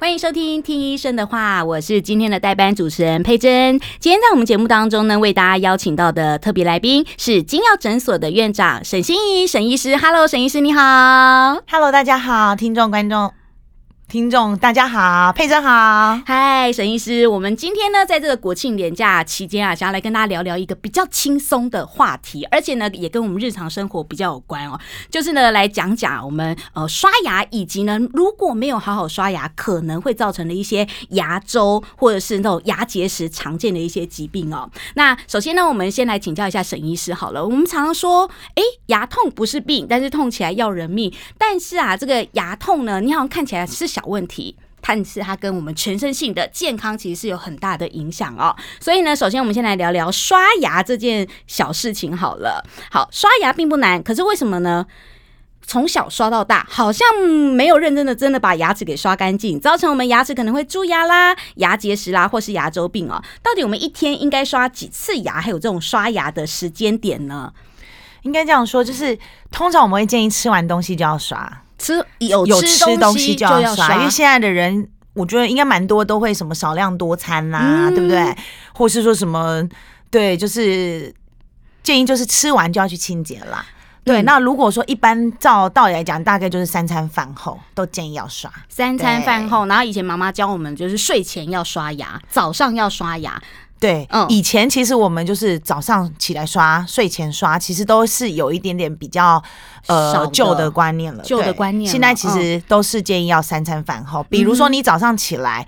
[0.00, 3.76] 欢迎收听《听医生的话》，我是今天的代班主持人佩珍。
[3.98, 9.96] 今天在我们节目当中呢，为大家邀请到的特别来宾是金耀诊所的院长沈心怡沈医师。
[9.96, 10.80] Hello，沈医师你好。
[11.68, 13.32] Hello，大家好，听众观众。
[14.08, 24.80] 听众大家好，佩珍好，嗨，沈医师，我们今天呢，在这个国庆连假期间啊，想要来跟大家聊聊一个比较轻松的话题，而且呢，也跟我们日常生活比较有关哦。
[25.10, 34.70] 就是呢，来讲讲我们呃刷牙，以及呢，如果没有好好刷牙，可能会造成的一些牙周或者是那种牙结石常见的一些疾病哦。
[34.94, 37.44] 那首先呢，我们先来请教一下沈医师好了。
[37.44, 41.12] 我们常常说，哎，牙痛不是病，但是痛起来要人命。
[41.36, 48.54] 但是啊，这个牙痛呢，你好像看起来是小问题，但是它跟我们全身性的健康其实是有很大的影响哦。
[48.80, 52.64] 所以呢，首先我们先来聊聊刷牙这件小事情好了。
[52.90, 54.86] 好，刷牙并不难，可是为什么呢？
[55.66, 63.22] 从小刷到大，好像没有认真的真的把牙齿给刷干净，造成我们牙齿可能会蛀牙啦、牙结石啦，或是牙周病哦。
[63.42, 65.38] 到底我们一天应该刷几次牙？
[65.38, 67.52] 还有这种刷牙的时间点呢？
[68.22, 69.18] 应该这样说，就是
[69.50, 71.62] 通常我们会建议吃完东西就要刷。
[71.78, 78.36] 吃有有吃东西就要刷，因为现在的人，我觉得应该蛮多都会什么少量多餐啦、啊，对不对？
[78.74, 79.66] 或是说什么，
[80.10, 81.14] 对，就是
[81.82, 83.64] 建议就是吃完就要去清洁啦。
[84.04, 88.50] 对，那如果说一般照道理来讲，大概就是三餐饭后都建议要刷。
[88.68, 93.38] 三餐饭后，然后以前妈妈教我们就是睡前要刷牙，早上要刷牙。
[93.80, 99.42] 对，嗯，以前其实我们就是早上起来刷，睡前刷，其实都是有一点点比较
[99.86, 101.90] 呃旧的观念了，旧的观念。
[101.90, 105.66] 现在其实都是建议要三餐饭后，比如说你早上起来，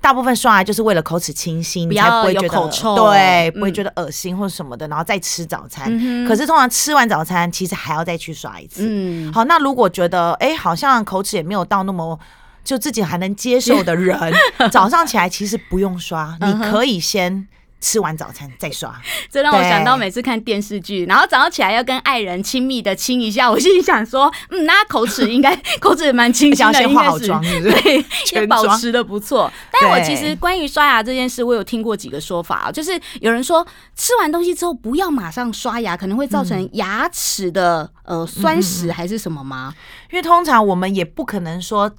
[0.00, 5.86] 大部分刷牙就是为了口齿清新，你才不会觉得口臭，对，不会觉得恶心或者什么的，然后再吃早餐。
[6.26, 8.80] 可是通常吃完早餐，其实还要再去刷一次。
[8.88, 12.18] 嗯，好，那如果觉得哎，好像口齿也没有到那么
[12.64, 14.18] 就自己还能接受的人，
[14.72, 17.46] 早上起来其实不用刷，你可以先。
[17.80, 18.94] 吃完早餐再刷，
[19.30, 29.50] 这让我想到每次看电视剧，然后早上起来要跟爱人亲密的亲一下，我心里想说， 嗯，那口齿应该 口齿也蛮清新的，先化好妆，对，也保持的不错。
[29.72, 39.74] 但我其实关于刷牙这件事，我有听过几个说法，就是有人说吃完东西之后不要马上刷牙，可能会造成牙齿的呃酸蚀还是什么吗？
[40.10, 41.90] 因为通常我们也不可能说。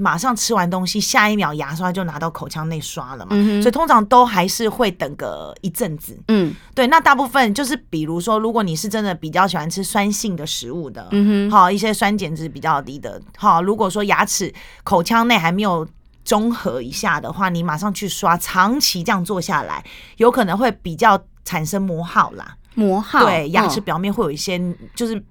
[0.00, 6.18] 马上吃完东西，下一秒牙刷就拿到口腔内刷了嘛，嗯、所以通常都还是会等个一阵子。
[6.28, 14.50] 嗯，对，那大部分就是比如说，如果你是真的比较喜欢吃酸性的食物的，嗯哼，好一些酸碱值比较低的，好，如果说牙齿
[14.82, 15.86] 口腔内还没有
[16.24, 19.84] 中和一下的话，你马上去刷，长期这样做下来，
[20.16, 24.58] 有可能会比较产生磨耗啦，磨耗，对，牙齿表面会有一些
[24.94, 25.22] 就是。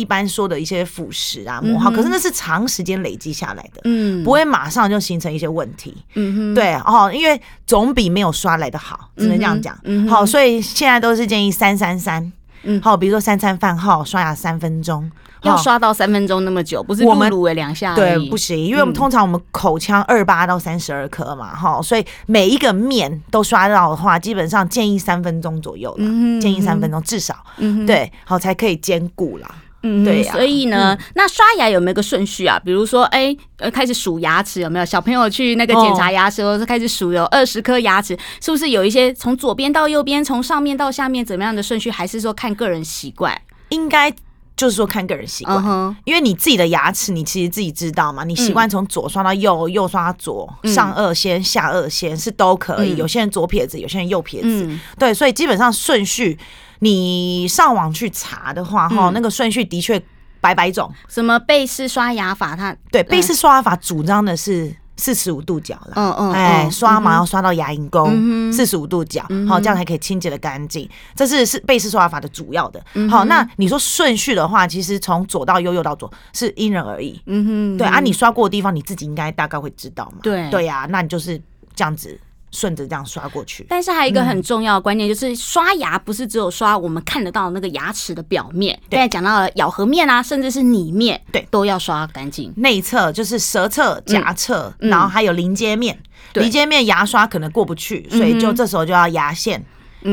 [0.00, 15.10] 一般说的一些腐蚀啊、磨耗，可是那是长时间累积下来的，嗯，不会马上就形成一些问题，嗯哼，对哦，因为总比没有刷来的好，只能这样讲，嗯，好，所以现在都是建议三三三，嗯，好，比如说三餐饭后刷牙三分钟，
[15.42, 29.50] 要刷到三分钟那么久，不是我们卤两下，对，不行，因为我们通常我们口腔二八到三十二颗嘛，哈，所以每一个面都刷到的话，基本上建议三分钟左右了，建议三分钟至少，嗯，对，好才可以兼顾啦。
[29.82, 30.22] 嗯，对。
[30.22, 32.60] 所以呢，嗯、那刷牙有没有个顺序啊？
[32.64, 34.84] 比如说，哎，呃，开始数牙齿有没有？
[34.84, 41.90] 小朋友去那个检查牙齿的时候，是开始数有二十颗牙齿，是不是有一些从左边到右边，从上面到下面怎么样的顺序？
[41.90, 43.40] 还是说看个人习惯？
[43.70, 44.12] 应该
[44.60, 48.24] 就是说看个人习惯，uh huh、因为你自己的牙齿，你其实自己知道嘛。
[48.24, 52.92] 你习惯从左刷到右，右刷到左，嗯、上颚先，下颚先是都可以。
[52.92, 56.38] 嗯、有些人左撇子，有些人右撇子，嗯、对，所以基本上顺序。
[56.80, 59.98] 你上网去查的话，哈、嗯，那个顺序的确
[60.42, 60.92] 百百种。
[61.08, 62.54] 什么贝氏刷牙法？
[62.54, 65.92] 它对贝氏刷牙法主张的是四十五度角了。
[65.96, 68.06] 嗯嗯，哎，刷毛要刷到牙龈沟，
[68.52, 70.88] 四十五度角，好、这样才可以清洁的干净。
[71.16, 72.80] 这是是贝氏刷牙法的主要的。
[73.08, 77.20] 好、那你说顺序的话，其实从左到右，右到左是因人而异。
[77.24, 80.18] 嗯哼，对啊，你刷过的地方，你自己应该大概会知道嘛。
[80.22, 81.40] 对对呀、啊，那你就是
[81.74, 82.20] 这样子。
[82.50, 92.52] 顺着这样刷过去，但是还有一个很重要的观念，就是刷牙不是只有刷我们看得到那个牙齿的表面，对，讲到了咬合面啊，甚至是里面，对，都要刷干净。
[92.56, 95.98] 内侧就是舌侧、颊侧，然后还有邻接面，
[96.34, 99.64] 邻接面牙刷可能过不去，所以就这时候就要牙线。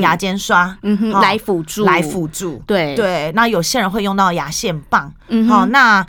[0.02, 2.94] 牙间刷，嗯哼，来辅助，来辅助，对。
[2.94, 3.32] 对。
[3.34, 6.06] 那有些人会用到牙线棒，嗯，好，那。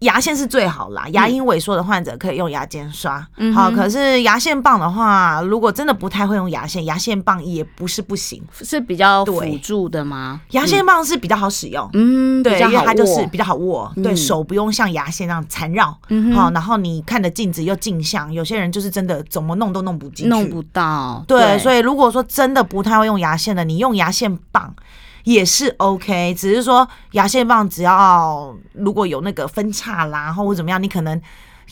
[0.00, 3.26] 牙线是最好啦，牙龈萎缩的患者可以用牙尖刷。
[3.36, 10.40] 嗯、好，可是牙线棒的话，如果真的不太会用牙线，牙线棒也不是不行，是比较辅助的吗？
[10.52, 15.94] 牙线棒是比较好使用，嗯，对，因为它就是比较好握，嗯、对手不用像牙线那样缠绕。
[16.08, 21.22] 嗯，好，然后你看的镜子又镜像，有些人就是真的怎么弄都弄不进去，弄不到。
[21.28, 24.74] 对，对，所以如果说真的不太会用牙线的，你用牙线棒。
[25.32, 31.20] 也是 OK，只是说牙线棒只要如果有那个分叉啦，或者怎么样，你可能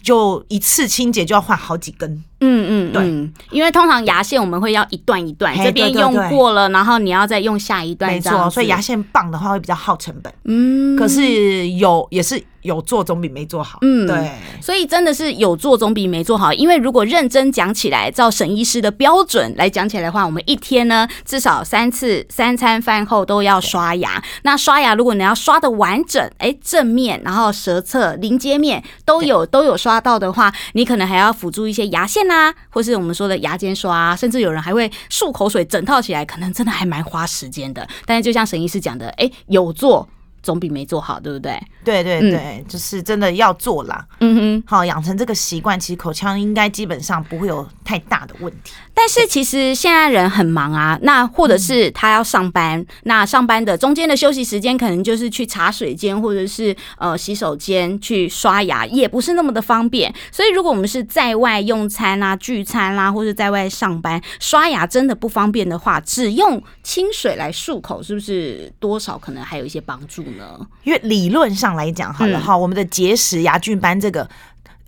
[0.01, 2.23] 就一次清洁就要换好几根。
[2.41, 8.49] 嗯嗯，对，因为通常牙线我们会要一段一段，这边用过了，然后你要再用下一段，没错。
[8.49, 10.33] 所以牙线棒的话会比较耗成本。
[10.45, 13.81] 嗯，可是有也是有做总比没做好。
[13.83, 14.31] 嗯，对。
[14.61, 24.23] 所以真的是有做总比没做好，因为如果认真讲起来，照沈医师的标准来讲起来的话，我们一天呢至少三次，三餐饭后都要刷牙。
[24.43, 32.28] 那刷牙如果你要刷的完整，哎，正面，然后舌侧、临接面都有都有刷到的话，你可能还要辅助一些牙线。
[32.31, 37.87] 啊，或是我们说的牙间刷啊，甚至有人还会漱口水整套起来，可能真的还蛮花时间的。
[38.05, 40.09] 但是就像沈医师讲的，哎，有做
[40.43, 41.61] 总比没做好，对不对？
[41.85, 44.07] 对对对，嗯、就是真的要做啦。
[44.21, 48.73] 嗯哼，好，养成这个习惯，其实口腔应该基本上不会有太大的问题。
[49.01, 60.13] 但是其实现在人很忙啊，那或者是他要上班，那上班的中间的休息时间可能就是去茶水间或者是呃洗手间去刷牙，也不是那么的方便。
[60.33, 70.59] 所以如果我们是在外用餐啊、聚餐啦、啊，或者在外上班刷牙真的不方便的话，只用清水来漱口，是不是多少可能还有一些帮助呢？
[70.83, 74.29] 因为理论上来讲，好了哈，我们的结石牙菌斑这个。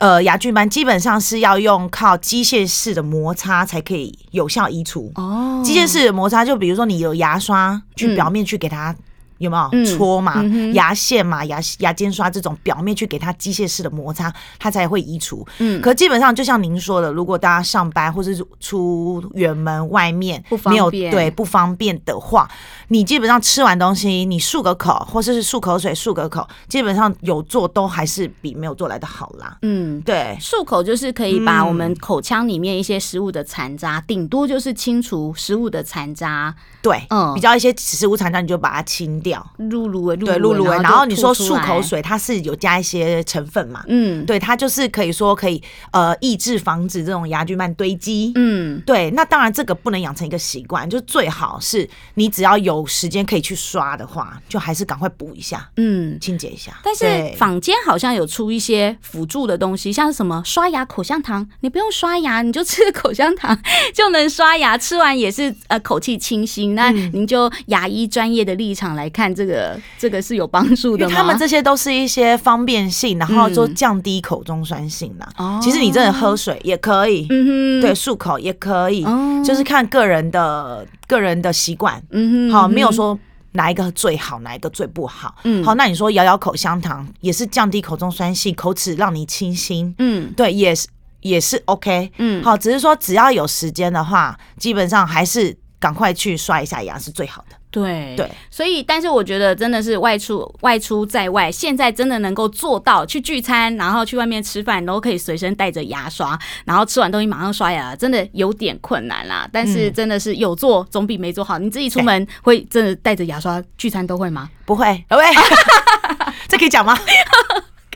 [0.00, 5.12] 呃，牙菌斑基本上是要用靠机械式的摩擦才可以有效移除。
[5.14, 8.96] 哦，机械式的摩擦，就比如说你有牙刷去表面去给它。
[9.40, 10.34] 有没有搓嘛？
[10.36, 15.46] 嗯、牙线嘛，牙牙尖刷这种表面去给它机械式的摩擦，它才会移除。
[15.58, 22.48] 嗯，可基本上就像您说的，如果大家上班或是出远门外面没有对不方便的话，
[22.88, 29.56] 你基本上吃完东西，你漱个口，或者是漱口水漱个口，基本上有做都还是比没有做来的好啦。
[29.62, 36.54] 嗯，对，漱口就是可以把我们口腔里面一些食物的残渣，顶、嗯、多就是清除食物的残渣。
[36.82, 39.29] 对，嗯，比较一些食物残渣，你就把它清掉。
[39.56, 43.84] 露露对露露，然后你说漱口水，它是有加一些成分嘛？
[43.88, 45.62] 嗯，对，它就是可以说可以
[45.92, 48.32] 呃抑制防止这种牙菌斑堆积。
[48.34, 56.78] 嗯，对，那当然这个不能养成一个习惯，就最好是你只要有时间可以去刷的话，就还是赶快补一下，嗯，清洁一下。
[56.82, 63.58] 但是坊间好像有出一些辅助的东西，像什么刷牙口香糖，你不用刷牙，你就吃口香糖
[63.94, 66.74] 就能刷牙，吃完也是呃口气清新。
[66.74, 69.19] 那您就牙医专业的立场来看。
[69.20, 71.14] 看这个，这个是有帮助的吗？
[71.14, 75.28] 他们这些都是一些方便性，然后就降低口中酸性啦。
[75.36, 79.04] 哦，其实你真的喝水也可以，嗯哼，对，漱口也可以，
[79.44, 82.02] 就是看个人的个人的习惯。
[82.12, 83.18] 嗯哼，好，没有说
[83.52, 85.34] 哪一个最好，哪一个最不好。
[85.44, 89.94] 嗯，好，那你说咬咬口香糖也是降低口中酸性，口齿让你清新。
[89.98, 90.88] 嗯，对，也是
[91.20, 92.10] 也是 OK。
[92.16, 97.49] 嗯，好，只是说只要有时间的话，基本上还是赶快去刷一下牙是最好的。
[97.70, 109.48] 对对，所以但是我觉得真的是外出外出在外，现在真的能够做到去聚餐，然后去外面吃饭都可以随身带着牙刷，然后吃完东西马上刷牙，真的有点困难啦。
[109.52, 111.58] 但是真的是有做总比没做好。
[111.58, 114.50] 你自己出门会真的带着牙刷聚餐都会吗？
[114.64, 115.24] 不会，喂，
[116.48, 116.98] 这可以讲吗？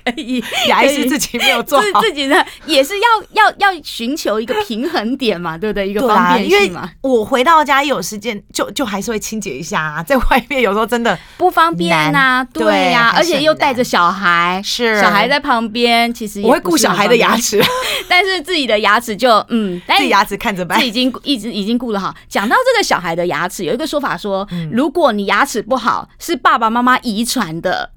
[0.05, 5.89] 可以，牙医是自己没有做好，自己的也是要要要寻求一个平衡点嘛，对不对？
[5.89, 6.91] 一个方便性嘛。
[7.01, 10.03] 我回到家一有时间，就就还是会清洁一下啊。
[10.03, 17.63] 在外面有时候真的 不方便啊，对呀，而且又带着小孩，是小孩在旁边，其实我会顾小孩的牙齿，
[18.07, 22.15] 但是自己的牙齿就嗯，自己牙齿看着办，已经一直已经顾得好。
[22.29, 27.91] 讲到这个小孩的牙齿，有一个说法说，如果你牙齿不好，是爸爸妈妈遗传的。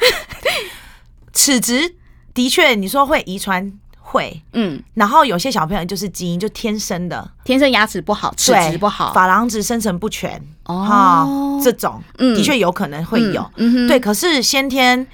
[1.34, 1.94] 齿质
[2.32, 13.98] 的确，你说会遗传会，嗯，然后有些小朋友就是基因就天生的，天生牙齿不好，齿质不好，珐琅质生成不全，哦，这种，的确有可能会有，嗯，对。
[13.98, 15.06] 可是先天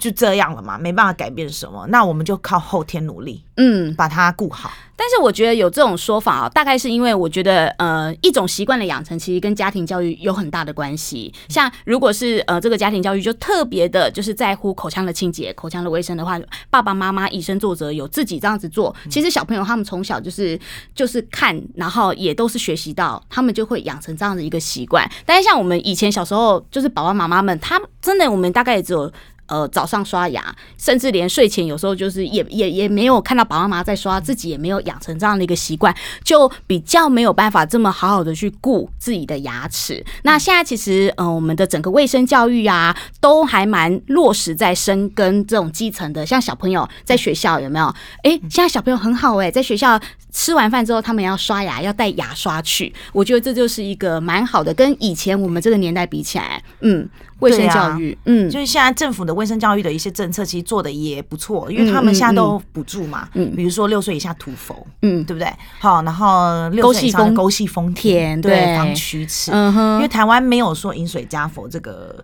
[0.00, 4.72] 就这样了嘛，没办法改变什么，那我们就靠后天努力，嗯，把它顾好。
[4.96, 11.32] 但是我觉得有这种说法啊，大概是因为我觉得呃，一种习惯的养成其实跟家庭教育有很大的关系。
[11.48, 16.38] 像如果是呃这个家庭教育就特别的，就是在乎口腔的清洁、口腔的卫生的话，
[16.68, 20.58] 爸爸妈妈以身作则，有自己这样子做，其实小朋友他们从小就是
[20.94, 25.10] 就是看，然后也都是学习到，他们就会养成这样的一个习惯。
[25.24, 29.10] 但是像我们以前小时候，就是爸爸妈妈们，他真的我们大概也只有。
[29.50, 40.02] 呃，早上刷牙，甚至连睡前有时候就是也也也没有看到爸爸妈妈在刷，自己也没有养成这样的一个习惯，就比较没有办法这么好好的去顾自己的牙齿。
[40.22, 47.86] 那现在其实，呃，我们的整个卫生教育啊，都还蛮落实在深耕这种基层的，像小朋友在学校有没有？
[48.22, 50.00] 哎，现在小朋友很好哎，在学校
[50.32, 52.92] 吃完饭之后，他们要刷牙，要带牙刷去。
[53.12, 57.08] 我觉得这就是一个蛮好的，跟以前我们这个年代比起来，嗯。
[57.40, 65.50] 卫生教育，啊、嗯，就是现在政府的卫生教育的一些政策，其实做的也不错，因为他们现在都补助嘛，嗯，比如说六岁以下涂氟，嗯，对不对？
[65.78, 72.22] 好，然后六岁以上沟系丰田，对，防龋齿，嗯哼，因为台湾没有说饮水加氟这个。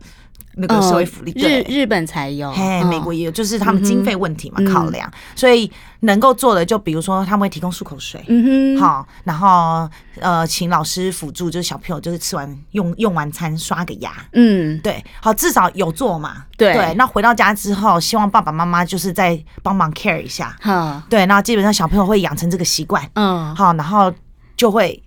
[0.59, 5.71] 那个社会福利，日日本才有，嘿，美国也有，就是他们经费问题嘛，考量，所以
[6.01, 16.73] 能够做的就比如说他们会提供漱口水，嗯哼，好，然后呃，请老师辅助，就是小朋友就是吃完用用完餐刷个牙，嗯，对，好，至少有做嘛，对。
[16.73, 24.13] 对，那回到家之后，希望爸爸妈妈就是再帮忙 care 一下，好，对，那基本上小朋友会养成这个习惯，嗯，好，然后
[24.57, 25.03] 就会。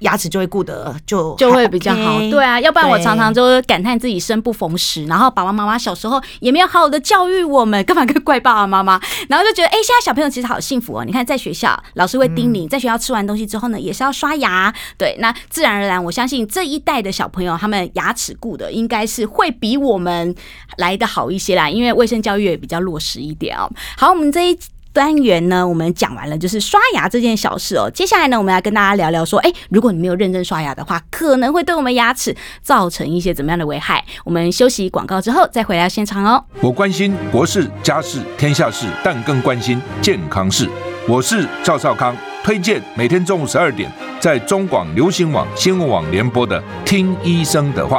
[0.00, 9.00] 牙齿就会顾得就就会比较好，对啊，要不然我常常就感叹自己生不逢时，然后爸爸妈妈小时候也没有好好的教育我们，干嘛跟怪爸爸妈妈？
[9.28, 11.04] 然后就觉得，哎，现在小朋友其实好幸福哦。
[11.04, 14.72] 你看，在学校老师会叮咛，在学校吃完东西之后呢，也是要刷牙。
[14.96, 20.34] 对，那自然而然，我相信这一代的小朋友，他们牙齿顾的应该是会比我们
[20.76, 23.68] 来的好一些啦，因为卫生教育也比较落实一点哦。
[23.96, 24.58] 好，我们这一。
[24.98, 27.88] 单元呢，我们讲完了，就是刷牙这件小事哦。
[27.88, 34.04] 接下来呢，我们要跟大家聊聊说，哎，如果你没有认真刷牙的话，可能会对我们牙齿造成一些怎么样的危害。
[34.24, 36.44] 我们休息广告之后再回到现场哦。
[36.60, 40.68] 我关心国事、家事、天下事，但更关心健康事。
[41.06, 43.88] 我是赵少康，推荐每天中午十二点
[44.18, 47.98] 在中广流行网、新闻网联播的《听医生的话》。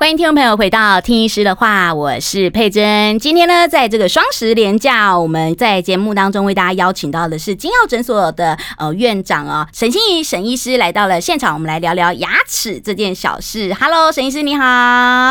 [0.00, 3.18] 欢迎听众朋友回到听医师的话，我是佩珍。
[3.18, 13.74] 今天呢，在这个双十连假，我们在节目当中为大家邀请到的是金耀诊所的呃院长啊、哦，沈欣怡沈医师来到了现场，我们来聊聊牙齿这件小事。
[13.78, 14.64] Hello，沈医师你好。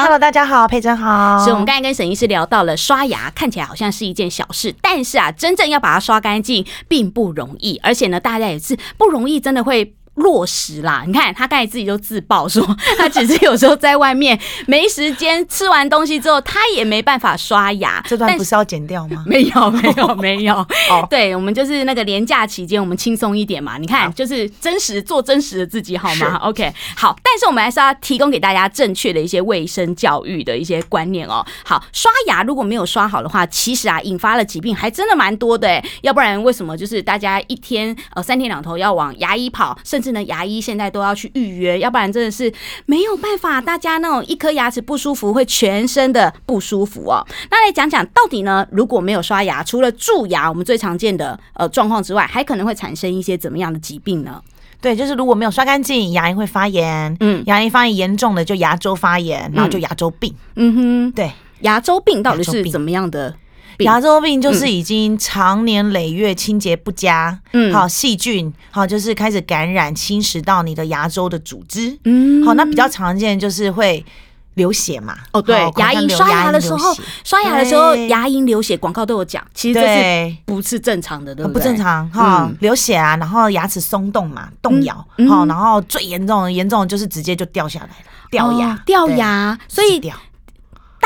[0.04, 1.40] Hello，大家好，佩珍好。
[1.40, 9.96] 所以我们刚才跟沈医师聊到了刷牙，看起来好像是一件小事，但是啊，真正要把它刷干净并不容易，而且呢，大家也是不容易，真的会。
[10.20, 11.04] 落实啦！
[11.06, 12.64] 你看他刚才自己就自曝说，
[12.98, 18.04] 他只是有时候在外面没时间，吃完东西之后他也没办法刷牙。
[18.08, 19.24] 这段不是要剪掉吗？
[19.28, 20.56] 没有，没有，没有。
[20.92, 23.78] 哦，对，我们就是那个连假期间，我们轻松一点嘛。
[23.78, 27.16] 你看，就是真实做真实的自己，好吗？OK，好。
[27.24, 31.46] 但是我们还是要提供给大家正确的一些卫生教育的一些观念哦。
[31.64, 35.82] 好，刷牙如果没有刷好的话，其实啊，引发了疾病还真的蛮多的。
[36.02, 42.52] 要不然为什么就是大家一天呃三天两头要往牙医跑，甚至牙医现在都要去预约，要不然真的是
[42.86, 43.60] 没有办法。
[43.62, 47.26] 大家那种一颗牙齿不舒服，会全身的不舒服哦。
[47.52, 48.68] 那来讲讲到底呢？
[48.72, 54.42] 如果没有刷牙，除了蛀牙，我们最常见的呃状况之外，还可能会产生一些怎么样的疾病呢？
[54.82, 57.16] 对，就是如果没有刷干净，牙龈会发炎。
[57.20, 60.34] 嗯，牙龈发炎严重的就牙周发炎，然后就牙周病。
[60.56, 63.36] 嗯哼，对，牙周病到底是怎么样的？
[63.80, 74.04] 牙周病就是已经常年累月清洁不佳，嗯，好细菌，好就是开始感染侵蚀到你的牙周的组织，嗯，好，那比较常见就是会
[74.56, 76.94] 流血嘛，哦对，牙龈刷牙的时候，
[77.24, 81.62] 刷牙的时候牙龈流血，广告都有讲，其实这是不是正常的，对不对？
[81.62, 84.96] 不正常哈，流血啊，然后牙齿松动嘛，动摇，
[85.30, 87.96] 好，然后最严重的严重的就是直接就掉下来了，
[88.30, 90.14] 掉牙，掉牙，所以掉。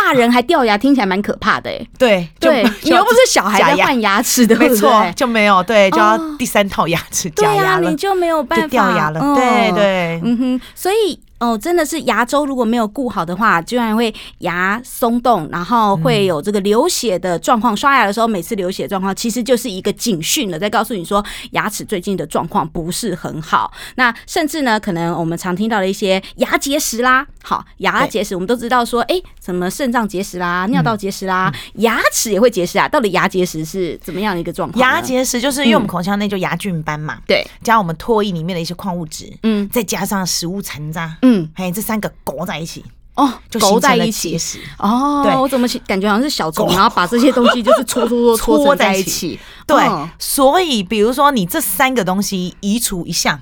[0.03, 1.87] 大人还掉牙，听起来蛮可怕的哎。
[1.97, 8.67] 对对， 你又不是小孩在换牙齿的，没错，就没有对，就要第三套牙齿假牙了，你就没有办法。
[8.67, 9.19] 掉牙了。
[9.35, 17.75] 对对，嗯哼，所以哦，真的是牙周如果没有顾好的话，居然会牙松动，然后会有这个流血的状况。
[17.75, 21.21] 刷牙的时候每次流血状况，其实就是一个警讯了，在告诉你说
[21.51, 23.73] 牙齿最近的状况不是很好。
[23.95, 32.87] 那甚至呢，可能我们常听到的一些牙结石啦，好，牙结石我们都知道说，哎，什么肾脏结石啦、尿道结石啦，牙齿也会结石啊。
[32.87, 34.79] 到底牙结石是怎么样的一个状况？
[34.79, 42.83] 牙结石就是因为我们口腔内就牙菌斑嘛，对，加我们唾液里面的一些矿物质，嗯，再加上食物残渣，嗯，还有这三个勾在一起，
[43.15, 44.37] 哦，就勾在一起。
[44.77, 49.39] 哦，对，我怎么感觉好像是小虫，然后把这些东西就是搓搓搓搓在一起。
[49.65, 49.77] 对，
[50.17, 53.39] 所以比如说你这三个东西移除一项，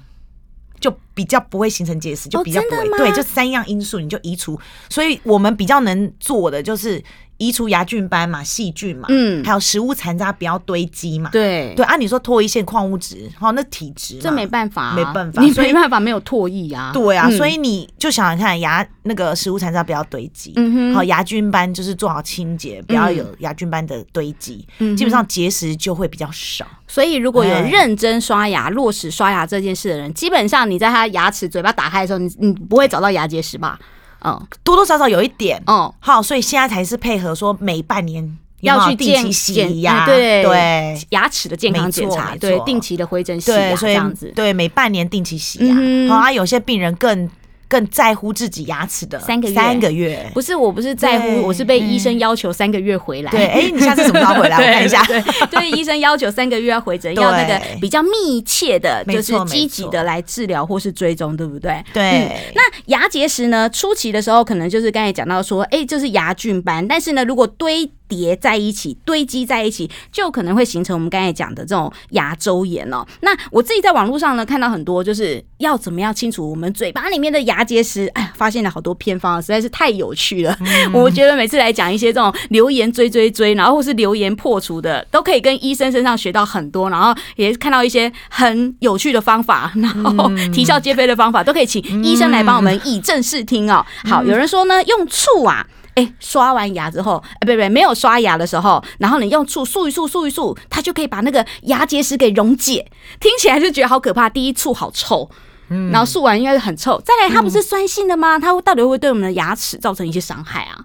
[0.79, 2.98] 就比较不会形成结石，就比较不会。
[2.98, 7.03] 对，就三样因素你就移除，所以我们比较能做的就是。
[7.41, 11.74] 移除牙菌斑嘛，细菌嘛，嗯，还有食物残渣不要堆积嘛，对。
[11.75, 11.83] 对。
[11.86, 26.67] 按你说唾液腺矿物质，好，那体质这没办法、啊，没办法，你没办法没有唾液啊，对啊，嗯、所以你就想想看，牙那个食物残渣不要堆积，嗯哼，好，牙菌斑就是做好清洁，不要有牙菌斑的堆积，嗯，基本上结石就会比较少。
[26.88, 33.79] 所以如果有认真刷牙、落实刷牙这件事的人，基本上你在他牙齿嘴巴打开的时候，你你不会找到牙结石吧？
[34.23, 45.75] 嗯，多多少少有一点，嗯，好，所以现在才是配合说每半年要去定期洗牙，对对，牙齿的健康检查，对，定期的回诊洗牙这样子，对，每半年定期洗牙，
[46.07, 47.29] 好啊，有些病人更。
[47.71, 53.31] 更在乎自己牙齿的三个月，三个月不是，我不是在乎，我是被医生要求三个月回来。
[53.31, 54.57] 对，哎，你下次什么时候回来？
[54.59, 55.01] 我看一下。
[55.05, 61.81] 对，对，医生要求三个月要回诊，要那个比较密切的，就是积极的来治疗或是追踪，对不对？
[61.93, 62.29] 对。
[62.53, 63.69] 那牙结石呢？
[63.69, 67.89] 初期的时候，可能就是刚才讲到说，哎，就是牙菌斑，但是呢，如果堆。
[68.12, 73.08] 叠在一起，堆积在一起，就可能会形成我们刚才讲的这种牙周炎哦。
[73.22, 80.53] 那我自己在网络上呢，看到很多就是要怎么样清除我们嘴巴里面的牙结石，哎，发现了好多偏方，实在是太有趣了。
[80.60, 93.86] 嗯、 我觉得每次来讲一些这种留言追追追，然后或是留言破除的，都可以跟医生身上学到很多，然后也看到一些很有趣的方法，然后啼笑皆非的方法，都可以请医生来帮我们以正视听哦。
[94.03, 95.65] 好，有人说呢，用醋啊。
[95.95, 102.89] 哎、欸，刷完牙之后，哎，不不，没有刷牙的时候，然后你用醋漱一漱，漱一漱，它就可以把那个牙结石给溶解。
[103.19, 104.29] 听起来就觉得好可怕。
[104.29, 105.29] 第一，醋好臭，
[105.69, 107.01] 嗯，然后漱完应该是很臭。
[107.01, 108.39] 再来，它不是酸性的吗？
[108.39, 110.79] 它到底会对我们的牙齿造成一些伤害啊？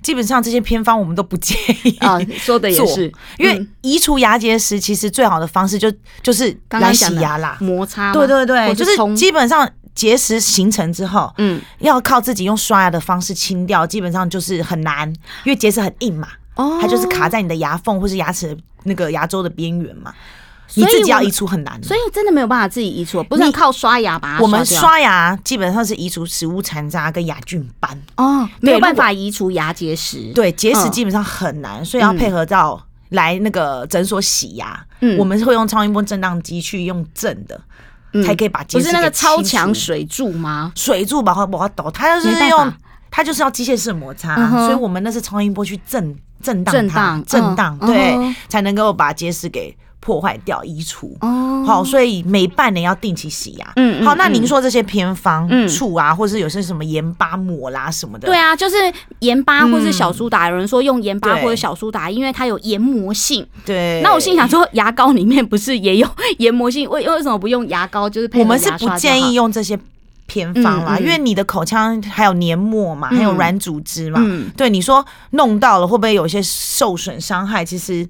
[0.00, 2.18] 基本上这些偏方我们都不建议啊。
[2.36, 5.92] 说的也是，因为移除牙结石其实最好的方式就
[6.22, 8.12] 就是来洗牙啦，摩擦。
[8.12, 9.68] 对对对，就是基本上。
[9.94, 15.08] 结石形成之后，嗯，要靠自己用刷牙的方式清掉，基本上就是很难，
[15.44, 20.12] 因为结石很硬嘛，哦，它就是卡在你的牙缝或是牙齿那个牙周的边缘嘛，
[20.74, 24.42] 你自己要移除很难，所以真的没有办法自己移除，不是靠刷牙把它。
[24.42, 27.96] 我们刷牙基本上是移除食物残渣跟牙菌斑。
[28.16, 37.60] 哦，没有办法移除牙结石，对，结石基本上很难，所以要配合到来那个诊所洗牙，嗯，我们是会用超音波震荡机去用震的。
[38.22, 40.72] 才可以把结石，不是那个超强水柱吗？
[40.74, 42.72] 水柱把它把它抖，它就是用
[43.10, 51.16] 它就是要机械式摩擦，所以我们那是超音波去震震荡它，震荡对，才能够把结石给破坏掉、移除。
[51.22, 53.72] 哦，好，所以每半年要定期洗牙。
[53.76, 58.26] 嗯，好，那您说这些偏方，醋啊，或者是有些什么盐巴抹啦什么的？
[58.26, 58.76] 对啊，就是
[59.20, 60.50] 盐巴或是小苏打。
[60.50, 63.46] 有人说用盐巴或者小苏打，因为它有研磨性。
[63.64, 64.02] 对。
[64.04, 66.86] 那我心想说，牙膏里面不是也有 研磨性？
[66.90, 68.10] 为为什么不用牙膏？
[68.10, 68.30] 就是。
[68.34, 69.78] 我们是不建议用这些
[70.26, 74.20] 偏方啦，因为你的口腔还有黏膜嘛，还有软组织嘛。
[74.22, 74.50] 嗯。
[74.54, 77.64] 对，你说弄到了会不会有一些受损伤害？
[77.64, 78.06] 其实。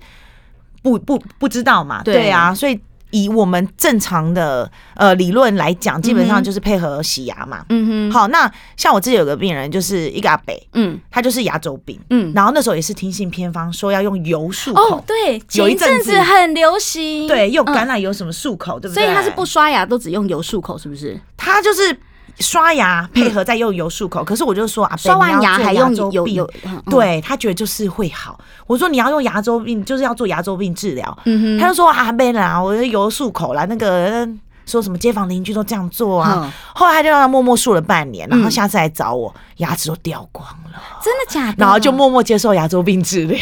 [0.84, 2.02] 不不不知道嘛？
[2.04, 2.78] 对啊，所以
[3.10, 7.64] 以我们正常的呃理论来讲，基本上就是配合洗牙嘛。
[7.70, 8.12] 嗯哼。
[8.12, 14.96] 好，那像我自己有个病人，就是一个阿北，嗯，他就是牙周病，嗯，然后那时候也是听信偏方说要用油漱口。
[14.98, 17.26] 哦，对，有一阵子很流行。
[17.26, 19.02] 对，用橄榄油什么漱口，对不对？
[19.04, 21.18] 所以他是不刷牙都只用油漱口，是不是？
[21.36, 21.98] 他就是。
[22.40, 26.50] 刷牙配合再用油漱口，可是我就说啊，刷完牙还用油油，
[26.90, 28.38] 对他觉得就是会好。
[28.66, 31.18] 我说你要用牙周病，就是要做牙周病治疗。
[31.24, 33.64] 嗯哼，他就说啊，没啦，我油漱口啦。
[33.66, 34.28] 那个
[34.66, 36.52] 说什么街坊邻居都这样做啊。
[36.74, 40.82] 后来他就让他默默漱了半年，然后下次来找我，牙齿都掉光了。
[41.02, 41.54] 真的假的？
[41.58, 43.38] 然后就默默接受牙周病治疗。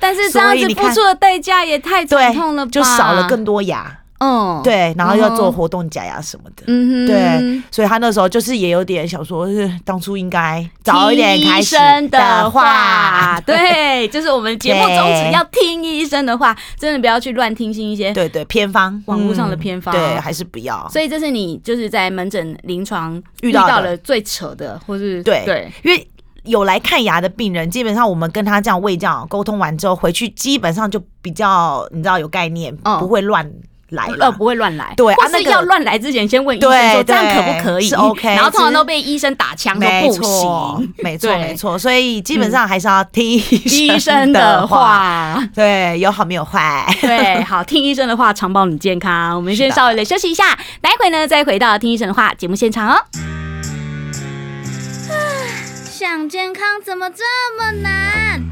[0.00, 2.70] 但是这样子付出的代价也太惨痛了吧？
[2.72, 3.98] 就少了更多牙。
[4.22, 20.88] 嗯，对，然后要做活动假牙什么的，嗯哼，对，所以他那时候就是也有点想说，是当初应该早一点开生的话，对对，就是我们节目宗旨要听医生的话，真的不要去乱听信一些对对偏方，网络上的偏方，对，还是不要。
[20.90, 26.06] 所以这是你就是在门诊临床遇到了最扯的，或是对对，因为。
[26.44, 33.48] 有来看牙的病人，基本上我们跟他这样卫教沟通完之后，回去基本上就比较你知道有概念，嗯、不会乱
[33.92, 34.92] 来了，呃，不会乱来。
[34.96, 37.88] 对，或是要乱来之前先问医生说这样可不可以？
[37.88, 38.28] 是 OK。
[38.28, 41.78] 然后通常都被医生打枪说不行，没错 没错。
[41.78, 46.84] 所以基本上还是要听医生的话， 对，有好没有坏。
[47.00, 49.36] 对，好，听医生的话，长保你健康。
[49.36, 53.00] 我们先稍微的休息一下，待会呢再回到听医生的话节目现场哦。
[55.90, 57.22] 想健康怎么这
[57.56, 58.51] 么难？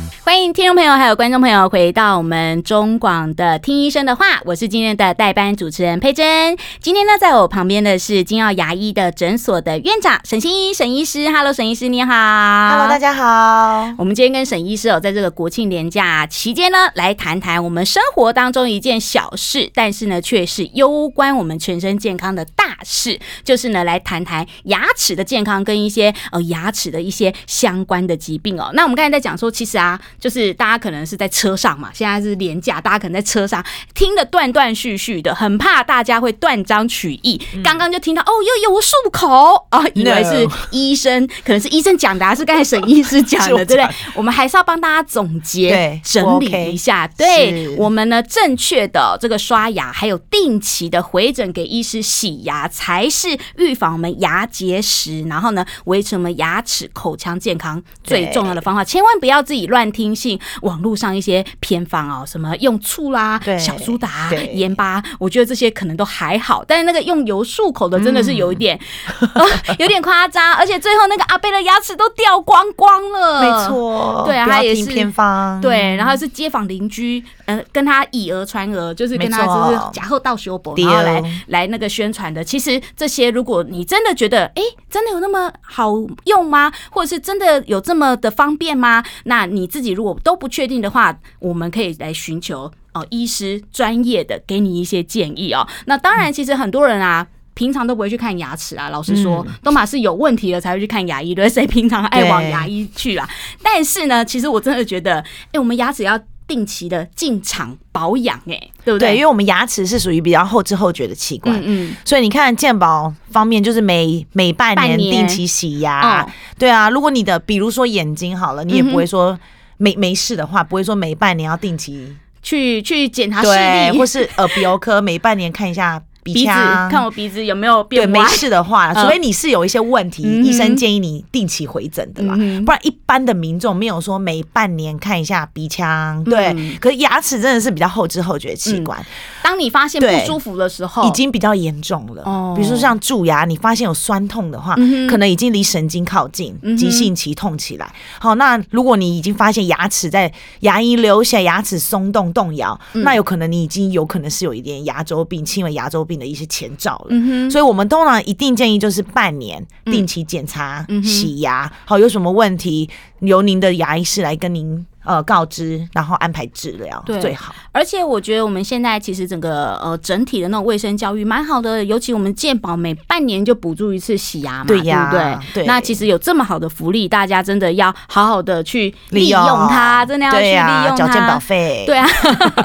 [0.23, 6.55] 欢迎听众朋友还有观众朋友回到我们中广的听医生的话，我是今天的代班主持人佩珍。
[6.79, 11.27] 今天呢，在我旁边的是金耀牙医的诊所的院长沈欣怡沈医师。
[11.27, 12.13] Hello，沈医师你好。
[12.13, 13.91] Hello，大家好。
[13.97, 28.69] 我们今天跟沈医师哦，在这个国庆连假期间呢，来谈谈我们生活当中一件小事，但是呢，却是攸关我们全身健康的大事，就是呢，来谈谈牙齿的健康跟一些呃牙齿的一些相关的疾病哦。
[28.75, 29.99] 那我们刚才在讲说，其实啊。
[30.19, 37.39] 就是大家可能是在车上嘛，现在是廉价，大家可能在车上听得断断续续的，很怕大家会断章取义。
[37.63, 43.87] 刚刚就听到哦，又有漱口啊，以为是医生，可能是医生讲的，还是刚才沈医师讲的， 对不对？
[44.15, 47.07] 我们还是要帮大家总结、整理一下。
[47.17, 58.83] 对，我们呢，正确的这个刷牙，还有定期的回诊给医师洗牙，才是预防我们牙结石，然后呢，维持我们牙齿口腔健康最重要的方法。
[58.83, 60.00] 千万不要自己乱听。
[60.01, 68.79] 听信网络上一些偏方哦，什么用醋啦、小苏打、盐巴，我觉得这些可能都还好，但是那个用油漱口的真的是有一点，
[69.77, 73.41] 有点夸张，而且最后那个阿贝的牙齿都掉光光了。
[73.41, 77.23] 没错，对啊，他也是偏方，对，然后是街坊邻居，
[77.57, 82.43] 呃，跟他以讹传讹，就是跟他就是假后道修博，然后来来那个宣传的。
[82.43, 85.93] 其实这些，如果你真的觉得，哎，真的有那么好
[86.25, 86.71] 用吗？
[86.89, 89.03] 或者是真的有这么的方便吗？
[89.25, 95.67] 那你自己如果都不确定的话，我们可以来寻求哦，医师专业的给你一些建议哦。
[95.85, 98.89] 那当然，其实很多人啊，平常都不会去看牙齿啊。
[98.89, 103.27] 老实说，都嘛是有问题了才会去看牙医，对，谁平常爱往牙医去啦？
[103.63, 106.19] 但是呢，其实我真的觉得，哎，我们牙齿要
[106.51, 109.11] 定期的进场保养，哎，对不对？
[109.11, 116.27] 对，因为我们牙齿是属于比较后知后觉的器官，嗯，嗯，所以你看健保方面，就是每每半年定期洗牙，
[116.59, 116.89] 对啊。
[116.89, 119.39] 如果你的比如说眼睛好了，你也不会说。
[119.77, 123.49] 没没事的话，不会说每半年要定期去去检查视
[123.91, 125.99] 力，或是耳鼻喉科每半年看一下。
[126.23, 132.35] 鼻子看我鼻子有没有变没事的话，除非你是有一些问题，医生建议你定期回诊的啦。
[132.65, 136.23] 不然一般的民众没有说每半年看一下鼻腔。
[136.23, 139.03] 对，可是牙齿真的是比较后知后觉的器官。
[139.41, 142.23] 当你发现不舒服的时候，已经比较严重了。
[142.25, 144.75] 哦，比如说像蛀牙，你发现有酸痛的话，
[145.09, 147.93] 可能已经离神经靠近，急性期痛起来。
[148.19, 150.31] 好，那如果你已经发现牙齿在
[150.61, 164.85] 牙龈流血、牙齿松动动摇，那有可能你已经有可能是有一点牙周病，轻微牙周病的一些前兆了，嗯、所以我们通常一定建议就是半年定期检查、嗯、洗牙，好，有什么问题由您的牙医师来跟您。
[165.03, 167.53] 呃，告知，然后安排治疗，对，最好。
[167.71, 175.63] 而且我觉得我们现在其实整个呃整体的那种卫生教育蛮好的，尤其我们健保每半年就补助一次洗牙嘛，对呀，对不对？
[175.63, 175.65] 对。
[175.65, 181.83] 那其实有这么好的福利，大家真的要好好的去利用它，真的要去利用它，缴健保费。
[181.87, 182.07] 对啊。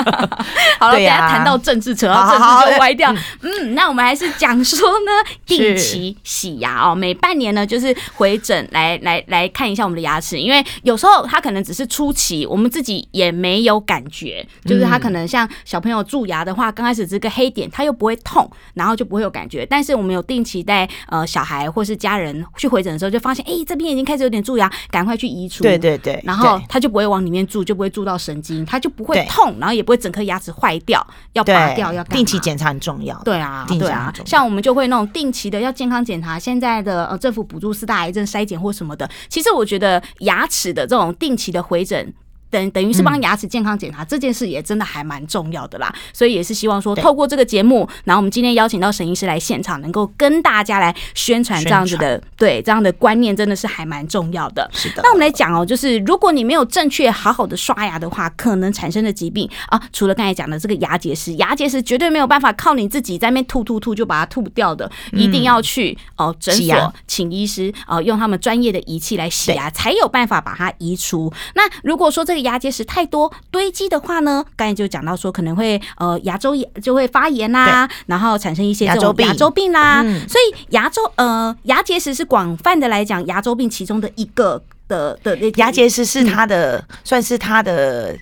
[0.79, 3.11] 好了，等下谈到政治，扯到政治就歪掉。
[3.41, 12.26] 嗯，那我们还是讲说呢， 定期洗牙哦，每半年呢就是回诊来来来看一下我们的牙齿，因为有时候它可能只是初期。
[12.27, 19.65] 期我们自己也没有感觉，就是他可能像小朋友蛀牙的话，刚开始这个黑点他又不会痛，然后就不会有感觉。
[19.65, 25.63] 但是我们有定期带呃小孩或是家人去回诊的时候，就发现哎、欸、这边已经开始有点蛀牙，赶快去移除。
[25.63, 33.17] 对对对，然后他就不会往里面蛀，就不会蛀到神经，他就不会痛，然后也不会整颗牙齿坏掉，要拔掉要定期检查很重要。
[33.25, 39.09] 对啊，对啊，像我们就会那种定期的要健康检查，现在的呃政府补助四大癌症筛检或什么的。
[39.29, 42.13] 其实我觉得牙齿的这种定期的回诊。
[42.51, 54.69] 等等于是帮牙齿健康检查、嗯、这件事也真的还蛮重要的啦，所以也是希望说透过这个节目，然后我们今天邀请到沈医师来现场，能够跟大家来宣传这样子的，对这样的观念真的是还蛮重要的。
[54.73, 55.03] 是的。
[55.03, 71.33] 那我们来讲哦，就是如果你没有正确好好的刷牙的话，可能产生的疾病啊，除了刚才讲的这个牙结石，牙结石绝对没有办法靠你自己在那边吐吐吐就把它吐掉的，一定要去哦诊所请医师哦用他们专业的仪器来洗牙，才有办法把它移除。
[71.55, 80.03] 那如果说这个牙结石太多堆积的话呢，刚才就讲到说可能会呃牙周炎就会发炎啦，然后产生一些这种牙周病啦。
[80.05, 88.17] 嗯、所以牙周呃牙结石是广泛的来讲牙周病其中的一个的的那牙结石是它的、嗯、算是它的。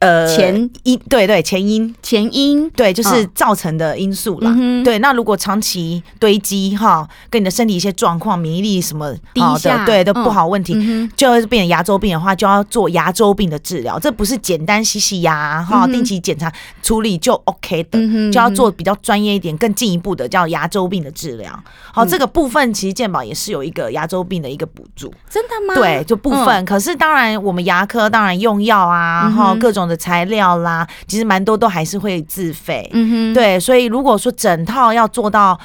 [0.00, 4.54] 呃，前因对对前因前因对，就是造成的因素啦。
[4.56, 13.98] 嗯、对，那如果长期堆积哈，跟你的身体一些状况、免疫力什么好的，对都不好问题，嗯、就会变成牙周病的话，就要做牙周病的治疗。
[13.98, 21.52] 这不是简单洗洗牙哈，定期检查处理就 OK 的，嗯、就要做比较专业一点、更进一步的叫牙周病的治疗。
[21.92, 25.12] 好，这个部分其实健保也是有一个牙周病的一个补助。
[25.28, 25.74] 真的吗？
[25.74, 26.62] 对，就部分。
[26.62, 29.87] 嗯、可是当然，我们牙科当然用药啊，然后，各种。
[29.88, 35.58] 的材料啦，其实蛮多都还是会自费，嗯哼，对，所以如果说整套要做到，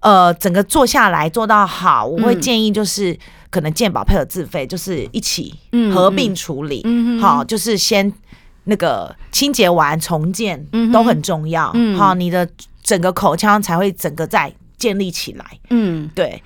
[0.00, 3.18] 呃，整个做下来做到好，我会建议就是
[3.50, 5.54] 可能健保配合自费，就是一起
[5.92, 6.86] 合并处理，
[7.20, 8.12] 好，就是先
[8.64, 12.48] 那个清洁完重建，嗯，都很重要，嗯，好，你的
[12.82, 16.42] 整个口腔才会整个再建立起来，嗯，对。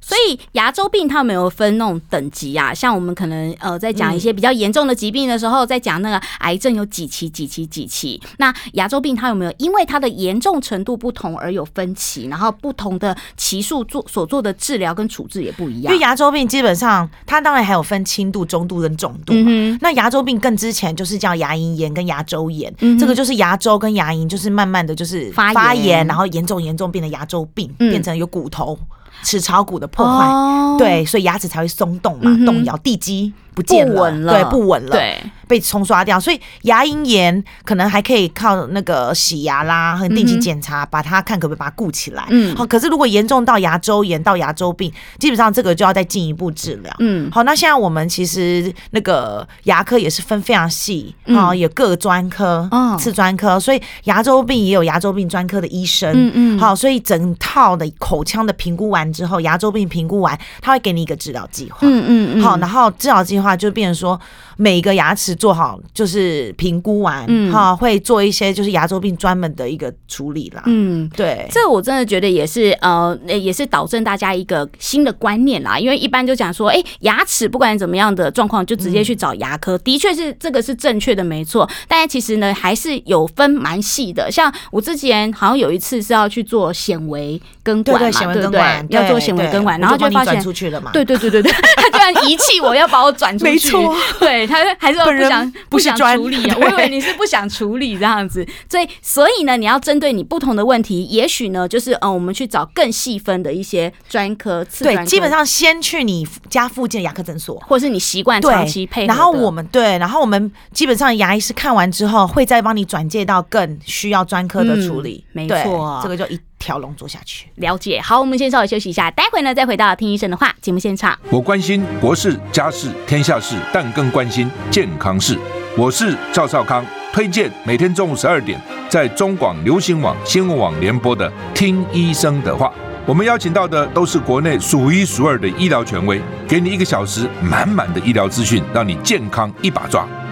[0.00, 2.72] 所以牙周病它有没有分那种等级啊？
[2.72, 8.20] 像我们可能呃在讲一些比较严重的疾病的时候，在讲那个癌症有几期几期几期。
[8.38, 12.26] 那牙周病它有没有因为它的严重程度不同而有分期？
[12.28, 15.92] 然后不同的期数做所做的治疗跟处置也不一样。
[15.92, 19.44] 因为牙周病基本上它当然还有分轻度、中度跟重度嘛。
[19.48, 28.78] 嗯、那牙周病更之前就是叫牙龈炎跟牙周炎，嗯、这个就是牙周跟牙龈就是慢慢的就是发炎，发炎然后严重严重变成牙周病，嗯、变成有骨头。
[29.22, 35.18] 齿槽骨的破坏，oh, 对，所以牙齿才会松动嘛，动摇，地基不见了，不稳了，对，不稳了，对。
[35.50, 42.24] 被冲刷掉，所以牙龈炎可能还可以靠那个洗牙啦，和定期检查，把它看可不可以把它固起来。
[42.28, 46.94] 嗯，好，可是如果严重到牙周炎到牙周病，基本上这个就要再进一步治疗。
[47.00, 56.12] 嗯，好，那现在我们其实那个牙科也是分非常细，啊，有各专科、次专科，所以牙周病也有牙周病专科的医生。
[56.14, 61.78] 嗯嗯，好，所以整套的口腔的评估完之后，牙周病评估完，他会给你一个治疗计划。
[61.80, 64.20] 嗯嗯嗯，好，然后治疗计划就变成说。
[64.56, 70.62] 每个牙齿做好就是评估完，嗯，哈，会做一些就是牙周病专门的一个处理啦。
[70.66, 75.78] 嗯，对，这我真的觉得也是呃，也是导正大家一个新的观念啦。
[75.78, 81.66] 因为一般就讲说，哎，牙齿不管怎么样的状况，就直接去找牙科，的确是这个是正确的，没错。
[81.88, 84.30] 但是其实呢，还是有分蛮细的。
[84.30, 88.86] 像我之前好像有一次是要去做显微根管嘛，对不对？
[88.90, 90.90] 要做显微根管，然后就发现出去了嘛。
[90.92, 94.46] 对对对对对，他居然遗弃我要把我转出去，没错， 对。
[94.46, 96.56] 他还是不想不想处理啊？
[96.60, 104.64] 我以为你是不想处理这样子，所以所以呢，你要针对你不同的问题，也许呢，就是嗯，我们去找更细分的一些专科。
[104.78, 109.06] 对，基本上先去你家附近的牙科诊所，或是你习惯长期配合。
[109.08, 115.24] 然后我们对，然后我们基本上牙医师看完之后，会再帮你转介到更需要专科的处理。
[115.32, 117.48] 没错，这个就一条龙做下去。
[117.56, 118.00] 了解。
[118.00, 121.18] 好，我们先稍微休息一下，待会呢再回到听医生的话节目现场。
[121.30, 125.36] 我关心国事、家事、天下事，但更关心健康事。
[125.76, 132.68] 我是赵少康，推荐每天中午十二点在中广流行网、新闻网联播的《听医生的话》。
[133.06, 140.06] 我们邀请到的都是国内数一数二的医疗权威，给你一个小时满满的医疗资讯，让你健康一把抓。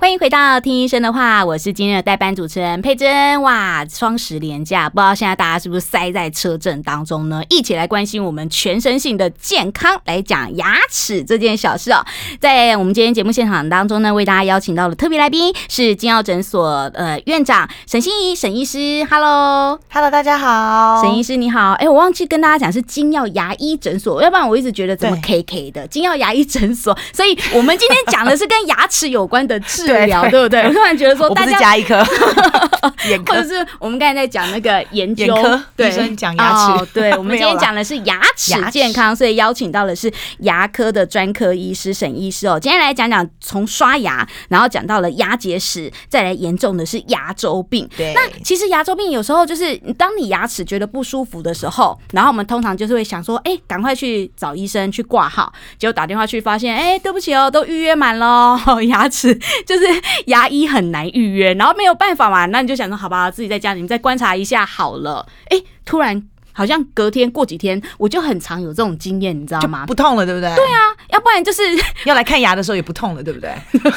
[0.00, 3.42] 欢迎回到听医生的话，我是今天的代班主持人佩珍。
[3.42, 7.42] 哇，双十连假，不知道现在大家是不是塞在车阵当中呢？
[7.50, 12.02] 一起来关心我们全身性的健康，来讲牙齿这件小事哦。
[12.40, 19.06] 在我们今天节目现场当中呢，为大家邀请到了特别来宾是金耀诊所呃院长沈欣怡沈医师。
[19.10, 21.72] Hello，Hello，大家好，沈医师你好。
[21.72, 26.96] 哎，我忘记跟大家讲是金耀牙医诊所，要不然我一直觉得怎么 KK 的金耀牙医诊所。
[27.12, 29.89] 所以我们今天讲的是跟牙齿有关的治。
[29.92, 30.62] 对，对，对不对？
[30.68, 32.02] 我突然觉得说，大家加一颗，
[33.26, 35.34] 或者是我们刚才在讲那个研究，
[35.76, 36.86] 对，医生讲牙齿。
[36.94, 42.58] 对， 我们今天讲的是牙齿健康，所以邀请到的是牙科的专科医师沈医师哦。
[42.60, 47.88] 今天来讲讲从刷牙，然后讲到了牙结石，再来严重的是牙周病。
[47.96, 59.79] 对，那其实牙周病有时候就是当你牙齿觉得不舒服的时候，然后我们通常就是会想说，哎，赶快去找医生去挂号，结果打电话去发现，哎，对不起哦，都预约满了，牙齿就是。
[59.80, 65.26] 是牙医很难预约，然后没有办法嘛，那你就想说好吧，自己在家里面再观察一下好了。
[65.48, 69.84] 哎、突然好像隔天过几天，我就很常有这种经验，你知道吗？
[69.86, 70.54] 不痛了，对不对？
[70.54, 70.78] 对啊，
[71.10, 71.62] 要不然就是
[72.04, 73.54] 要来看牙的时候也不痛了，对不对？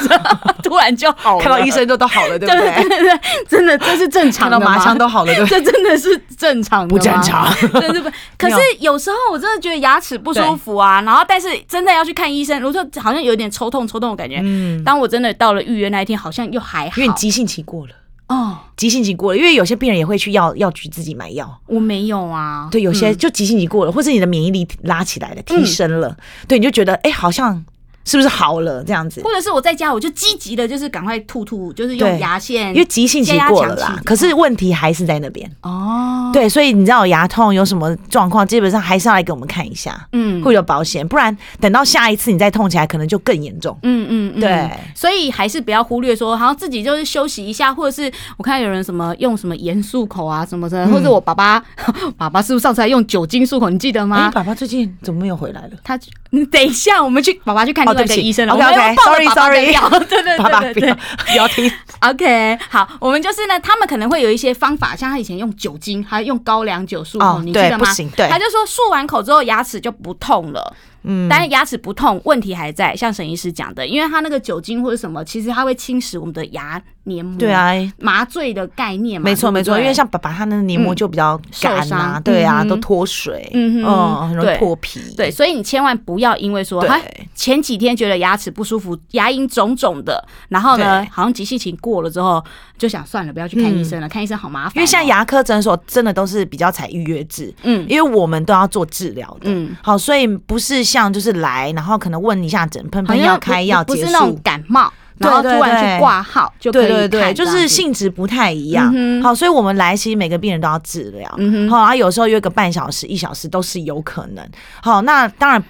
[0.64, 2.84] 突然就好了，看到医生就都好了，对不对？
[2.84, 4.78] 对对对，真的这是正常的吗？
[4.78, 5.62] 马上都好了，对不对？
[5.62, 7.54] 这真的是正常的不正常？
[7.80, 8.10] 真是不。
[8.38, 17.94] 可是有时候我真的觉得牙齿不舒服啊，然后但是真的要去看医生，如果说好像有点抽痛抽痛的感觉，嗯，当我真的到了预约那一天，好像又还好，因为你急性期过了。
[18.28, 21.62] 哦，急性期过了，因为有些病人也会去药药局自己买药。
[21.68, 27.64] 我没有啊，对，有些就急性期过了，或是你的免疫力拉起来了，提升了，对，你就觉得哎，好像。
[28.06, 29.22] 是不是好了这样子？
[29.24, 34.00] 或者是我在家，我就积极的，就是赶快吐吐，就是用牙线，因为急性期过了啦。
[34.04, 36.30] 可是问题还是在那边哦。
[36.34, 43.78] 对，所以你知道牙痛有什么状况，基本上还是要来给我们看一下，嗯，会有保险，不然等到下一次你再痛起来，可能就更严重。
[43.84, 44.70] 嗯嗯，对。
[44.96, 51.64] 所以还是不要忽略说，好像自己就是休息一下，或者是我看有人什么用什么盐漱口啊什么的，或者我爸爸，
[52.18, 53.70] 爸爸是不是上次还用酒精漱口？
[53.70, 54.26] 你记得吗？
[54.28, 55.70] 哎，爸爸最近怎么没有回来了？
[55.84, 55.98] 他，
[56.32, 57.93] 你等一下，我们去爸爸去看。
[57.94, 59.66] 对医生了，OK OK，Sorry Sorry，
[60.08, 61.72] 对对对对对，不要听。
[62.02, 67.86] OK，好，我们就是呢，他们可能会有一些方法，像他以前用酒精，还用高粱酒漱口，你记得吗？
[68.16, 70.74] 对，他就说漱完口之后牙齿就不痛了。
[71.04, 72.96] 嗯，但是牙齿不痛，问题还在。
[72.96, 77.38] 像沈医师讲的，因为他那个酒精或者什么，其实它会侵蚀我们的牙黏膜。
[77.38, 79.26] 对啊，麻醉的概念嘛。
[79.26, 85.02] 没错没错，因为像爸爸他那个黏膜就比较干啊，对啊，都脱水，嗯嗯，很容易破皮。
[85.18, 87.00] 对，所以你千万不要因为说，他
[87.36, 92.42] 前几天觉得牙齿不舒服，牙龈肿肿的，然后呢，好像急性期过了之后，
[92.78, 94.76] 就想算了，不要去看医生了，看医生好麻烦。
[94.76, 100.82] 因为现在牙科诊所真的都是比较采预约制，嗯，因为我们都要做治疗的，嗯，好，所以不是。
[100.94, 106.92] 像就是来，然后可能问一下诊，喷喷药开药不是那种感冒，然后突然去挂号就可以看。
[106.92, 108.92] 对对对，就是性质不太一样。
[108.96, 111.28] 嗯、好，所以我们来其实每个病人都要治疗。
[111.38, 114.48] 嗯、好，然后有时候约个半小时、一小时都是有可能。
[114.82, 115.64] 好，那当然。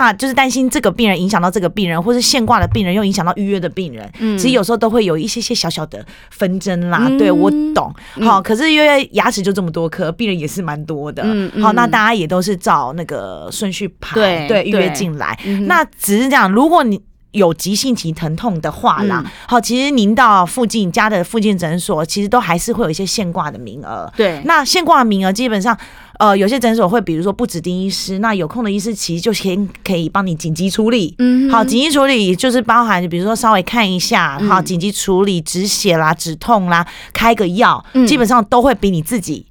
[0.00, 4.10] 怕就是担心这个病人影响到这个病人，或是现挂的病人又影响到预约的病人。
[4.18, 7.00] 嗯，其实有时候都会有一些些小小的纷争啦。
[7.02, 11.22] 嗯、对我懂，好，可是因为牙齿就这么多颗，病人也是蛮多的。
[11.26, 15.38] 嗯，好，那大家也都是照那个顺序排，对对，预约进来。
[15.44, 16.98] 嗯、那只是这样，如果你
[17.32, 24.12] 有急性期疼痛的话啦，嗯、好，其实您到附近家的附近诊所，其实都还是会有一些现挂的名额。
[24.16, 25.76] 对，那现挂的名额基本上。
[26.18, 31.14] 呃，有些诊所会，比如说不指定医师，那有空的医师其实就先可以帮你紧急处理。
[31.18, 39.46] 嗯，好，紧急处理就是包含，比如说稍微看一下，嗯、好，紧急处理止血啦、止痛啦，开个药，嗯、基本上都会比你自己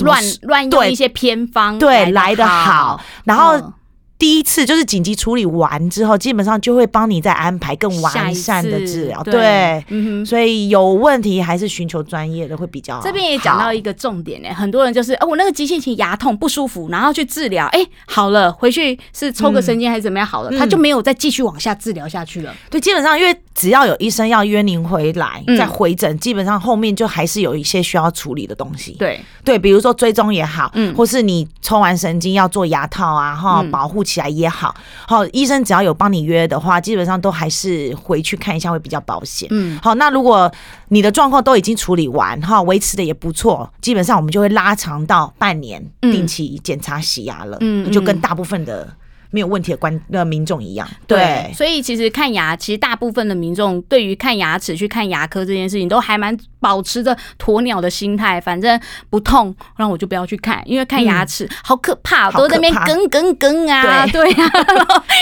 [0.00, 3.58] 乱乱用一些偏方对来的好，然后。
[3.58, 3.72] 嗯
[4.18, 9.22] 第一次就是紧急处理完之后，基本上就会帮你再安排更完善的治疗。
[9.24, 13.02] 对，嗯哼，所以有问题还是寻求专业的会比较好。
[13.02, 22.54] 这边也讲到一个重点呢，很多人就是哦，我那个急性期牙痛不舒服，然后去治疗，哎，好了，回去是抽个神经还是怎么样好了，他就没有再继续往下治疗下去了。
[22.70, 28.92] 对，基本上因为只要有医生要约您回来再回诊，基本上后面就还是有一些需要处理的东西。
[28.92, 34.74] 对对，比如说追踪也好，嗯，或是你抽完神经要做牙套啊，哈，保护起来也好，
[35.08, 39.48] 好，医生只要有帮你约的话，基本上都还是回去看一下会比较保险。
[39.50, 40.52] 嗯，好，那如果
[40.88, 47.56] 你的状况都已经处理完，哈，维持的也不错，基本上我们就会拉长到半年定期检查洗牙了。
[47.60, 48.88] 嗯，就跟大部分的
[49.34, 50.88] 没有问题的观的民众一样。
[51.08, 64.32] 对，对，所以其实看牙，其实大部分的民众对于看牙齿去看牙科这件事情，都还蛮保持着鸵鸟的心态，反正不痛，然后我就不要去看，因为看牙齿好可怕，都在那边梗梗梗啊，对。
[64.32, 64.50] 啊，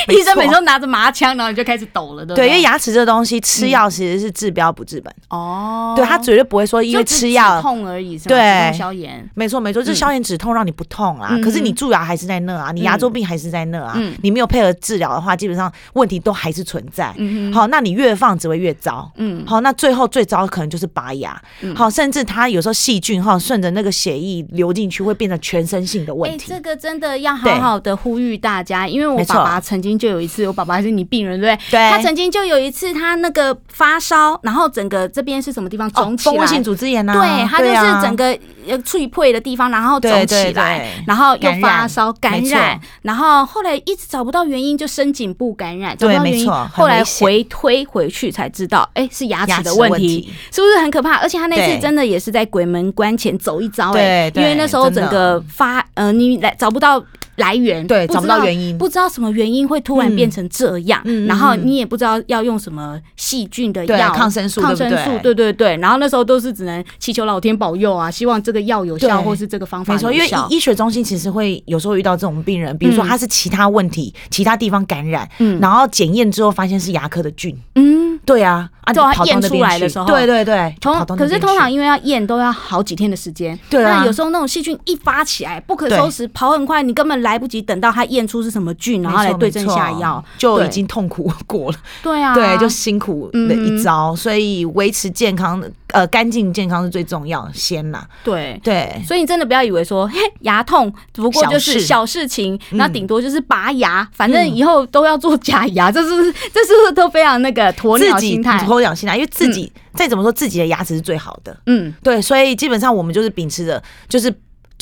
[0.09, 2.47] 医生每次都拿着麻枪，然后你就开始抖了，对？
[2.49, 5.15] 因为牙齿这个东西吃药其实是治标不治本。
[5.31, 21.75] 哦，对，他绝对不会说因为吃药痛而已，对，消炎，没错没错，就是消炎止痛让你不痛啊，可是你蛀牙还是在那啊，你牙周病还是在那啊，你没有配合治疗的话，基本上问题都还是存在，嗯好，那你越放只会越糟，嗯，好，那最后最糟可能就是拔牙，嗯。
[21.75, 26.47] 好，甚至它有时候细菌哈顺着那个血液流进去，会变成全身性的问题。
[26.49, 31.71] 这个真的要好好的呼吁大家，因为我爸爸曾经就有一次，我爸爸还是你病人对不对？
[31.71, 31.91] 对。
[31.91, 36.33] 他曾经就有一次，他那个发烧，然后整个这边是什么地方肿起来？
[36.33, 37.13] 蜂窝性组织炎啊。
[37.13, 38.39] 对，他就是整个
[38.85, 51.17] 脆破的地方，然后肿起来，然后又发烧感染，然后后来一直找不到原因，就深颈部感染，找不到原因，后来回推回去才知道，哎，是牙齿的问题，是不是很可怕？
[51.17, 57.03] 而且他那次真的也是在鬼门关前走一遭，哎，因为那时候整个发，呃，你来找不到。
[57.37, 65.35] 来源对，找不到原因，不知道什么原因会突然变成这样，嗯、然后你也不知道要用什么细菌的药，抗生素，抗生素，对？
[65.35, 65.77] 对对。
[65.79, 70.09] 然后那时候都是只能祈求老天保佑啊，希望这个药有效，或是这个方法有效。
[70.09, 88.03] 没错，因为医学中心其实会有时候遇到这种病人，比如说他是其他问题，嗯、其他地方感染，嗯、然后检验之后发现是牙科的菌，嗯，对啊，啊，就验出来的时候，对对对，通可是通常因为要验都要好几天的时间，对啊，那有时候那种细菌一发起来不可收拾，跑很快，你根本来不及等到它。
[88.13, 91.79] 验出是什么菌，然后来对症下药，就已经痛苦过了。
[92.03, 94.15] 对啊，对，就辛苦的一遭。
[94.15, 95.63] 所以维持健康，
[95.93, 98.05] 呃，干净健康是最重要，先啦。
[98.25, 98.61] 对。
[98.63, 102.27] 对，所以你真的不要以为说，嘿，牙痛只不过就是小事。
[102.33, 108.65] 情，那顶多就是拔牙，反正以后都要做假牙，这是这是不是都非常那个鸵鸟心态？
[108.67, 111.57] 鸵鸟心态，因为自己再怎么说自己的牙齿是最好的。
[111.67, 114.33] 嗯，对，所以基本上我们就是秉持着就是。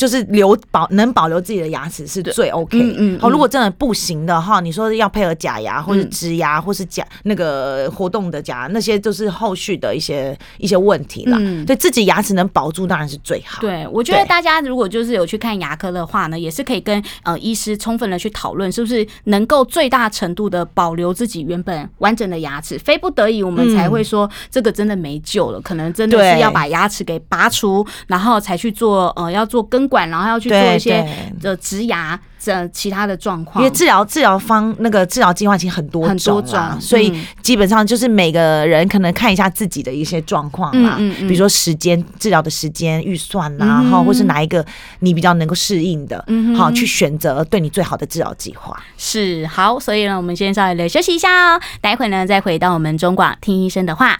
[0.00, 2.80] 就是留保能保留自己的牙齿是最 OK。
[2.80, 3.20] 嗯嗯。
[3.20, 11.36] 好，如果真的不行的话，你说要配合假牙或者植牙，或是假那个活动的假，那些都是后续的一些一些问题了。
[11.38, 11.66] 嗯。
[11.66, 13.60] 对自己牙齿能保住当然是最好。
[13.60, 31.04] 对，我觉得大家如果就是有去看牙科的话呢，也是可以跟呃医师充分的去讨论，是不是能够最大程度的保留自己原本完整的牙齿，非不得已我们才会说这个真的没救了，可能真的是要把牙齿给拔除，然后才去做呃要做根管，然后要去做一些
[31.42, 37.12] 的植牙这其他的状况，因为治疗治疗方那个治疗计划其实很多种，很多种，所以
[37.42, 44.64] 基本上就是每个人可能看一下自己的一些状况啦，比如说时间治疗的时间预算呐，哈或是哪一个
[45.00, 46.24] 你比较能够适应的，
[46.56, 48.80] 好去选择对你最好的治疗计划。
[48.96, 54.18] 是好，所以呢，我们先稍微的休息一下哦，待会呢再回到我们中广听医生的话。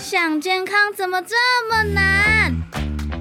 [0.00, 1.34] 想健康怎么这
[1.68, 2.81] 么难？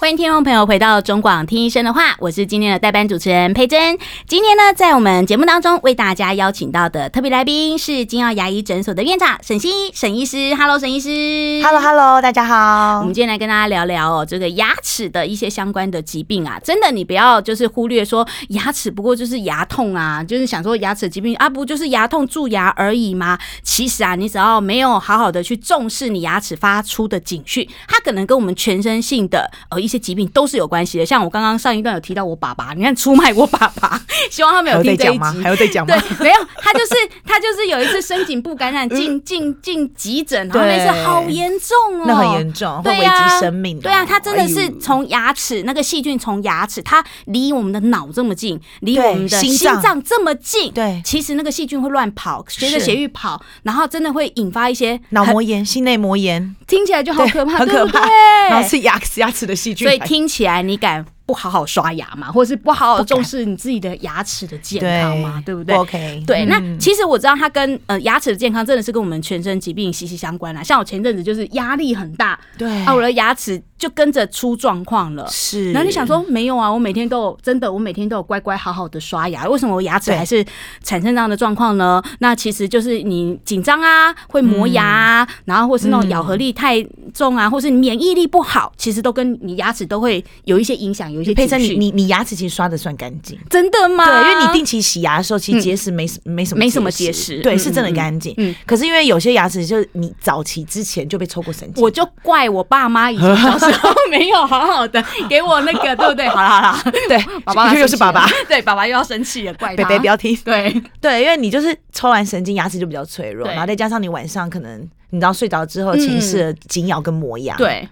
[0.00, 3.98] 欢迎听众朋友回到中广听医生的话，我是今天的代班主持人佩珍。
[4.26, 10.54] 今天呢，在我们节目当中为大家邀请到的特别来宾是金奥牙医诊所的院长沈欣怡沈医师。
[10.54, 11.62] Hello，沈医师。
[11.62, 13.00] Hello，Hello，大家好。
[13.00, 23.38] 我们今天来跟大家聊聊哦，这个牙齿的一些相关的疾病啊，真的你不要就是忽略说牙齿不过就是牙痛啊，就是想说牙齿疾病啊，不就是牙痛蛀牙而已吗？
[23.62, 29.89] 其实啊，你只要没有好好的去重视你牙齿发出的警讯，它可能跟我们全身性的呃一。
[29.90, 35.34] 一些疾病都是有关系的，像我刚刚上一段有提到我爸爸，你看出卖我爸爸，希望他没有听这一集吗？
[35.42, 35.92] 还有在讲吗？
[35.96, 36.94] 对，没有，他就是
[37.26, 43.82] 他就是有一次深颈部感染进进进急诊，然后那次好严重哦，那很严重，会危及生命的。
[43.82, 58.08] 对啊，他真的是从牙齿那个细菌从牙齿，它离我们的脑这么近，离我们的心脏这么近，对，其实那个细菌会乱跑，随着血液跑，然后真的会引发一些脑膜炎、心内膜炎，听起来就好可怕，很可怕。
[58.48, 59.79] 然后是牙齿牙齿的细菌。
[59.84, 62.30] 所以听起来你敢不好好刷牙吗？
[62.32, 65.42] 或者是不好好重视你自己的牙齿的健康吗？
[65.44, 66.44] 对，对不对？OK，对。
[66.46, 70.62] 那其实我知道它跟呃牙齿的健康真的是跟我们全身疾病息息相关啦。
[70.62, 75.26] 像我前阵子就是压力很大，对啊，我的牙齿就跟着出状况了。
[75.28, 76.70] 是，然后你想说没有啊？
[76.70, 80.44] 我每天都有真的，我每天都有乖乖好好的刷牙，为什么我牙齿还是
[80.84, 82.00] 产生这样的状况呢？
[82.20, 86.80] 那其实就是你紧张啊，会磨牙啊，嗯、然后或是那种咬合力太
[87.12, 91.34] 重啊，嗯、或是你免疫力不好，其实都跟你牙齿都会有一些影响，有一些。
[91.40, 94.04] 佩珊，你你你牙齿其实刷的算干净，真的吗？
[94.04, 98.34] 对，因为你定期洗牙的时候，其实结石没、嗯、没什么没什么结石，对，是真的干净。
[98.36, 103.36] 嗯，可是因为有些牙齿就是你早期之前就被抽过神经，我就怪我爸妈以前
[103.70, 106.28] 小时候没有好好的给我那个，对不对？
[106.28, 109.84] 好了好 了，对，爸爸又是爸爸， 对，爸爸又要生气了，怪他。
[109.84, 117.88] 北北不要听，对对，因为你就是抽完神经，牙齿就比较脆弱，然后再加上你晚上可能你知道睡着之后，潜意识紧咬跟磨牙，对。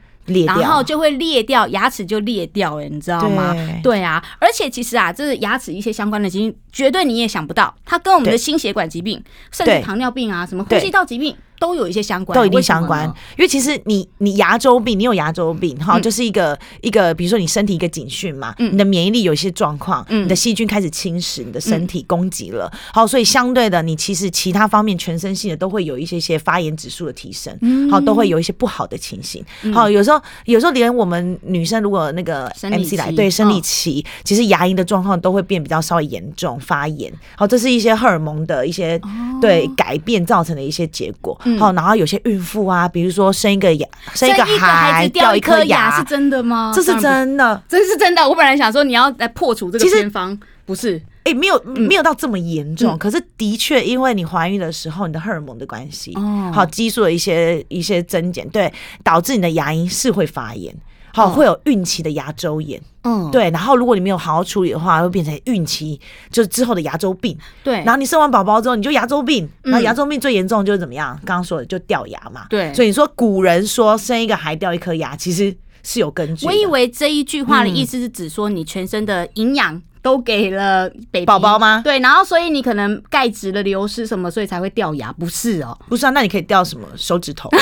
[0.46, 3.54] 然后就会裂掉，牙齿就裂掉了，你知道吗？
[3.54, 11.34] 对，对啊，而且其实啊，这是牙齿一些相关的疾病，绝对你也想不到，它跟我们的心血管疾病，甚至糖尿病啊，什么呼吸道疾病。
[11.58, 13.04] 都有一些相关，都一定相关，
[13.36, 27.56] 因为其实你你牙周病，你有牙周病哈，就是一个一个，比如说你身体一个警讯嘛，你的免疫力有一些状况，你的细菌开始侵蚀你的身体，攻击了，好，所以相对的，你其实其他方面全身性的都会有一些些发炎指数的提升，
[27.90, 39.00] 好，都会有一些不好的情形，好，有时候有时候连我们女生如果那个 MC 来对生理期，其实牙龈的状况都会变比较稍微严重发炎，好，这是一些荷尔蒙的一些
[39.40, 41.38] 对改变造成的一些结果。
[41.56, 46.72] 好，然后有些孕妇啊，比如说生一个牙，生一个孩子掉一颗牙，是真的吗？
[46.74, 48.28] 这是真的，这是真的。
[48.28, 50.36] 我本来想说你要来破除这个偏方，
[50.66, 51.00] 不是？
[51.24, 58.72] 哎，没有没有到这么严重，可是的确，因为你怀孕的时候，你的荷尔蒙的关系，哦好激素的一些一些增减，对，
[59.04, 60.74] 导致你的牙龈是会发炎。
[61.18, 66.00] 好，会有孕期的牙周炎，嗯，对，然后如果你没有好好处理的话，会变成孕期
[66.30, 71.18] 就是之后的牙周病，对，然后你生完宝宝之后，你就牙周病，那、嗯、牙周病最严重就是怎么样？
[71.24, 76.46] 刚刚说的就掉牙嘛，对，所以你说古人说生一个孩掉一颗牙，其实是有根据。
[76.46, 80.90] 我以为这一句话的意思是指说你全身的营养都给了
[81.26, 81.80] 宝宝吗？
[81.82, 85.76] 对，然后所以你可能钙质的流失什么，所以才会掉牙，不是哦？
[85.88, 86.86] 不是啊，那你可以掉什么？
[86.96, 87.48] 手指头。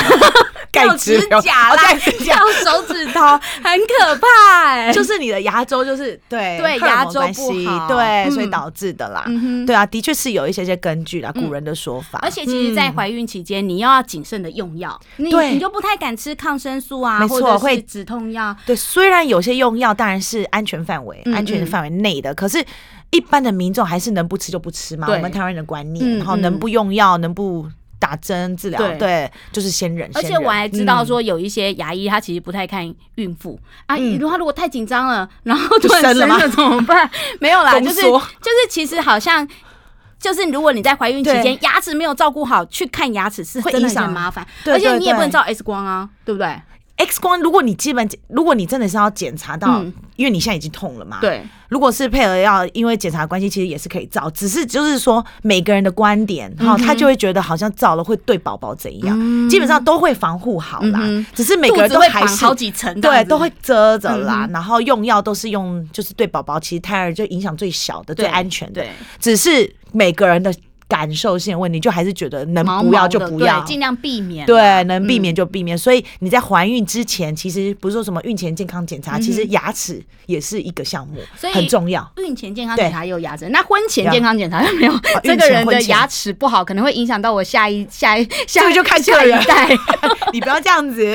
[0.85, 3.21] 掉指甲啦，掉手指头
[3.63, 9.25] 很可怕哎，就是你的牙周就是对对牙周不好，对，所以导致的啦。
[9.65, 12.19] 对啊，的确是有一些些根据啦，古人的说法。
[12.21, 18.55] 而且其实，在怀孕期间，你又要谨慎的用药，你你就不太敢吃抗生素啊，没错，会止痛药。
[18.65, 22.63] 对，虽然有些用药当然是安全范围、安全范围内的，可是
[23.11, 25.07] 一般的民众还是能不吃就不吃嘛。
[25.09, 27.67] 我们台湾人的观念，然后能不用药，能不。
[27.99, 30.09] 打针治疗，对，就是先忍。
[30.13, 33.59] 而且我还知道说，有一些牙医他其实不太看孕妇。
[33.85, 37.09] 啊，如果他如果太紧张了，然后突然生了 怎么办？
[37.39, 39.47] 没有啦， 就是就是其实好像
[40.19, 44.05] 就是如果你在怀孕期间牙齿没有照顾好，去看牙齿是会影响。
[44.05, 46.59] 很麻烦，而且你也不能照 X 光啊，对不对
[46.97, 49.83] ？X 光，如果你基本，如果你真的是要检查到，
[50.15, 51.43] 因为你现在已经痛了嘛，对。
[51.69, 61.01] 如果是配合要，因为检查关系，其实也是可以照，只是就是说每个人的观点，哈，他就会觉得好像照了会对宝宝怎样，基本上都会防护好啦，
[61.35, 68.83] 只是每个人都还是好几层，对，都会遮着啦，然后用药都是用，就是对宝宝其实胎儿就影响最小的、最安全的，
[69.19, 70.53] 只是每个人的。
[70.87, 74.45] 感受性的问题，就还是觉得能不要就不要，尽量避免。
[74.45, 75.77] 对，能避免就避免。
[75.77, 81.19] 所以你在怀孕之前，其实不是说什么孕前健康检查，其实牙齿也是一个项目，
[81.53, 82.09] 很重要。
[82.17, 84.93] 孕前健康检查有牙齿，那婚前健康检查有没有？
[85.23, 89.69] 这个人的牙齿不好，可能会影响到我下一下一下就看下一代。
[90.31, 91.05] 你不要这样子，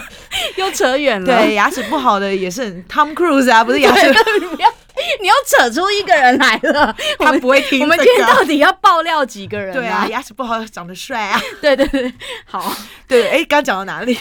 [0.56, 1.26] 又扯远了。
[1.26, 4.14] 对，牙齿不好的也是 Tom Cruise 啊，不是牙齿。
[5.20, 7.80] 你又扯出一个人来了， 他不会听。
[7.82, 9.72] 我们今天到底要爆料几个人？
[9.74, 11.40] 对啊，牙齿不好，长得帅啊。
[11.60, 12.12] 对对对，
[12.44, 12.74] 好。
[13.08, 14.16] 对，哎，刚讲到哪里？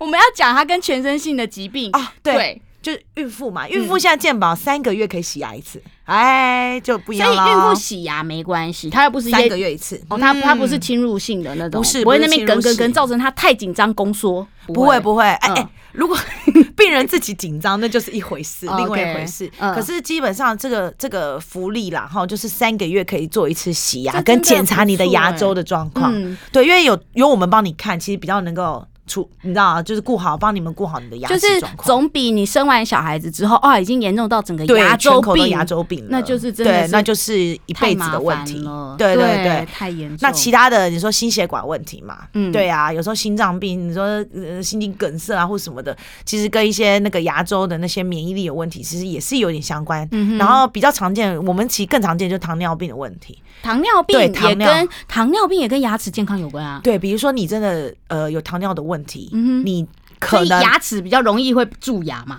[0.00, 2.12] 我们要讲他跟全身性的疾病啊。
[2.22, 7.32] 对，就是孕妇嘛，孕妇现在健保三个月可以洗牙一次，哎，就不一样。
[7.32, 10.00] 所以孕妇洗牙没关系，他又不是三个月一次。
[10.08, 14.46] 哦，他他不是侵入性的那种，不是不会那边梗梗梗，造成他太紧张宫缩。
[14.68, 15.68] 不会不会，哎哎。
[15.92, 16.16] 如果
[16.76, 19.50] 病人自己紧张，那就是一回事，另外一回事。
[19.58, 26.14] 可是基本上这个这个福利啦，哈，就是三个月可以做一次洗牙，跟检查你的牙周的状况。
[26.52, 28.86] 对，因为有有我们帮你看，其实比较能够。
[29.08, 31.46] 出你知道啊，就是顾好，帮你们顾好你的牙齿
[31.82, 38.94] 总比你生完小孩子之后哦，已经严重到整个牙周病，牙周病，那就是真的，对，那就是一辈子的问题了。
[38.98, 40.18] 对对对，太严重。
[40.20, 44.04] 那其他的，你说心血管问题嘛，嗯，对啊，有时候心脏病，你说
[44.34, 50.06] 呃心肌梗塞啊或什么的，其实跟一些那个牙周的那些免疫力有问题，其实也是有点相关。
[50.38, 53.38] 然后比较常见，我们其实更常见就是糖尿病的问题。
[53.62, 56.80] 糖尿病也跟糖尿病也跟牙齿健康有关啊。
[56.82, 59.30] 对，比如说你真的呃有糖尿的问题，
[59.64, 59.86] 你
[60.18, 62.38] 可能牙齿比较容易会蛀牙嘛。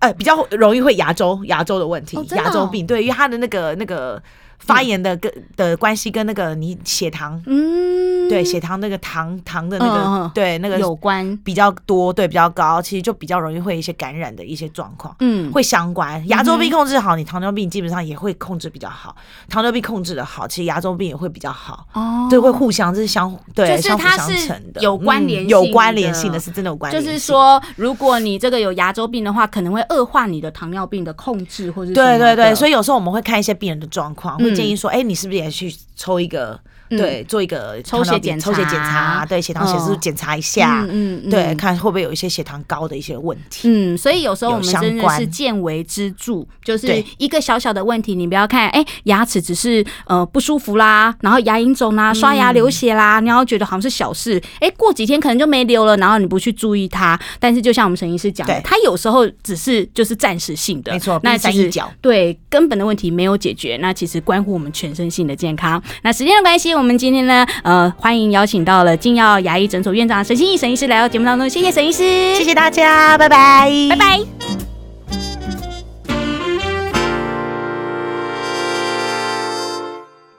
[0.00, 4.22] 呃，比较容易会牙周牙周的问题，哦哦、牙周病对，因为它的那个那个
[4.58, 16.26] 发炎的跟、嗯、的关系跟那个你血糖，嗯，对，血糖那个糖糖的那个、嗯、对那个有关比较多，对比较高，其实就比较容易会一些感染的一些状况，嗯，会相关。
[16.28, 19.16] 牙周病控制好，你糖尿病基本上也会控制比较好。
[19.48, 21.86] 糖尿病控制的好，其实牙周病也会比较好。
[21.94, 27.02] 哦，对，会互相这是相对，就是它是相辅相成的，有关联、嗯，有关联性的是真的有关联。
[27.02, 36.60] 就是说，如果你这个有牙周病的话，可能会恶化你的糖尿病的控制，或者对对对，所以有时候我们会看一些病人的状况，会建议说，哎、嗯，你是不是也去抽一个？
[36.88, 43.68] 对，做一个抽血检抽血检查，对血糖血脂检查一下，嗯嗯，对，看会不会有一些血糖高的一些问题。
[43.68, 61.70] 嗯，所以有时候我们真的是见微知著，就是一个小小的问题，你不要看，哎，牙齿只是呃不舒服啦，然后牙龈肿啦，刷牙流血啦，你要觉得好像是小事，哎，过几天可能就没流了，然后你不去注意它，但是就像我们陈医师讲的，它有时候只是就是暂时性的，没错，那其实
[62.00, 65.82] 对根本的问题没有解决，那其实关乎我们全身性的健康。
[66.02, 67.44] 那时间的关系，我们今天呢。
[67.64, 71.98] 呃，欢迎邀请到了金耀牙医诊所院长沈心怡沈医师来到节目当中，谢谢沈医师，
[72.36, 74.67] 谢谢大家，拜拜，拜拜。